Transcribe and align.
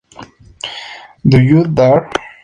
Do 1.29 1.39
You 1.39 1.63
Dare? 1.67 2.09